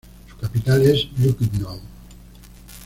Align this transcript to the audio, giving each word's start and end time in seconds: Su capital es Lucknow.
Su 0.27 0.35
capital 0.35 0.81
es 0.81 1.07
Lucknow. 1.19 1.79